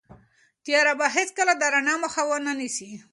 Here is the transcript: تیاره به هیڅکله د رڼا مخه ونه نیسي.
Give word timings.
تیاره 0.63 0.93
به 0.99 1.07
هیڅکله 1.15 1.53
د 1.57 1.63
رڼا 1.73 1.95
مخه 2.03 2.21
ونه 2.27 2.53
نیسي. 2.59 2.91